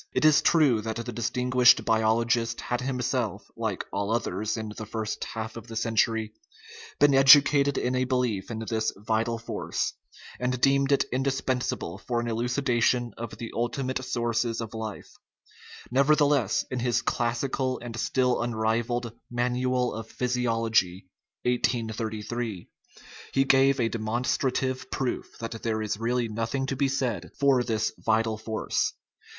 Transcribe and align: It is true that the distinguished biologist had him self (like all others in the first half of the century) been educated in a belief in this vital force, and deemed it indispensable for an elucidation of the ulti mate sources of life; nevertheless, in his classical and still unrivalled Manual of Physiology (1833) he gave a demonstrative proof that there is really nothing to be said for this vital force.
It 0.15 0.25
is 0.25 0.41
true 0.41 0.81
that 0.81 0.95
the 0.95 1.11
distinguished 1.13 1.85
biologist 1.85 2.59
had 2.59 2.81
him 2.81 2.99
self 3.01 3.45
(like 3.55 3.85
all 3.93 4.09
others 4.09 4.57
in 4.57 4.73
the 4.75 4.87
first 4.87 5.23
half 5.25 5.55
of 5.55 5.67
the 5.67 5.75
century) 5.75 6.33
been 6.99 7.13
educated 7.13 7.77
in 7.77 7.93
a 7.93 8.05
belief 8.05 8.49
in 8.49 8.65
this 8.67 8.91
vital 8.97 9.37
force, 9.37 9.93
and 10.39 10.59
deemed 10.59 10.91
it 10.91 11.05
indispensable 11.13 11.99
for 11.99 12.19
an 12.19 12.27
elucidation 12.27 13.13
of 13.15 13.37
the 13.37 13.51
ulti 13.55 13.85
mate 13.85 14.03
sources 14.03 14.59
of 14.59 14.73
life; 14.73 15.11
nevertheless, 15.91 16.65
in 16.71 16.79
his 16.79 17.03
classical 17.03 17.77
and 17.77 17.95
still 17.99 18.41
unrivalled 18.41 19.13
Manual 19.29 19.93
of 19.93 20.09
Physiology 20.09 21.09
(1833) 21.43 22.67
he 23.33 23.43
gave 23.43 23.79
a 23.79 23.87
demonstrative 23.87 24.89
proof 24.89 25.37
that 25.39 25.61
there 25.61 25.79
is 25.79 25.99
really 25.99 26.27
nothing 26.27 26.65
to 26.65 26.75
be 26.75 26.87
said 26.87 27.29
for 27.39 27.61
this 27.63 27.91
vital 27.99 28.39
force. 28.39 28.93